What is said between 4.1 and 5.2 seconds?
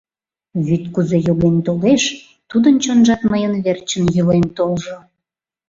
йӱлен толжо!